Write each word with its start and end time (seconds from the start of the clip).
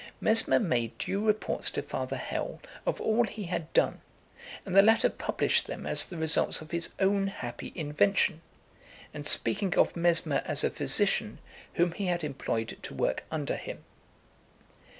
Mesmer 0.19 0.59
made 0.59 0.97
due 0.97 1.23
reports 1.27 1.69
to 1.69 1.83
Father 1.83 2.17
Hell 2.17 2.59
of 2.87 2.99
all 2.99 3.23
he 3.25 3.43
had 3.43 3.71
done, 3.71 4.01
and 4.65 4.75
the 4.75 4.81
latter 4.81 5.11
published 5.11 5.67
them 5.67 5.85
as 5.85 6.03
the 6.07 6.17
results 6.17 6.59
of 6.59 6.71
his 6.71 6.89
own 6.99 7.27
happy 7.27 7.71
invention, 7.75 8.41
and 9.13 9.27
speaking 9.27 9.77
of 9.77 9.95
Mesmer 9.95 10.41
as 10.43 10.63
a 10.63 10.71
physician 10.71 11.37
whom 11.75 11.91
he 11.91 12.07
had 12.07 12.23
employed 12.23 12.79
to 12.81 12.95
work 12.95 13.25
under 13.29 13.55
him. 13.57 13.83